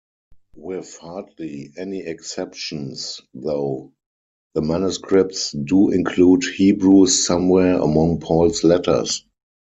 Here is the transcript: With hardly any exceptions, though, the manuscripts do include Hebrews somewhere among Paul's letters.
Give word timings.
With 0.55 0.97
hardly 0.97 1.73
any 1.77 1.99
exceptions, 2.07 3.21
though, 3.35 3.93
the 4.55 4.63
manuscripts 4.63 5.51
do 5.51 5.91
include 5.91 6.41
Hebrews 6.43 7.23
somewhere 7.27 7.75
among 7.75 8.19
Paul's 8.19 8.63
letters. 8.63 9.23